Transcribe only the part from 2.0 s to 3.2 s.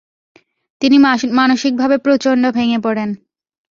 প্রচণ্ড ভেঙে পড়েন।